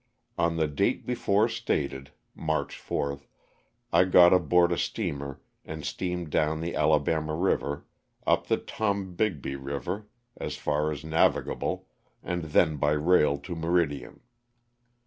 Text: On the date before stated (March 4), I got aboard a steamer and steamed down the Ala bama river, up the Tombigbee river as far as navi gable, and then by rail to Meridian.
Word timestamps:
On 0.35 0.55
the 0.55 0.67
date 0.67 1.05
before 1.05 1.47
stated 1.47 2.09
(March 2.33 2.75
4), 2.79 3.21
I 3.93 4.05
got 4.05 4.33
aboard 4.33 4.71
a 4.71 4.77
steamer 4.79 5.39
and 5.63 5.85
steamed 5.85 6.31
down 6.31 6.59
the 6.59 6.73
Ala 6.75 6.99
bama 6.99 7.39
river, 7.39 7.85
up 8.25 8.47
the 8.47 8.57
Tombigbee 8.57 9.63
river 9.63 10.07
as 10.35 10.55
far 10.55 10.91
as 10.91 11.03
navi 11.03 11.45
gable, 11.45 11.87
and 12.23 12.45
then 12.45 12.77
by 12.77 12.93
rail 12.93 13.37
to 13.41 13.55
Meridian. 13.55 14.21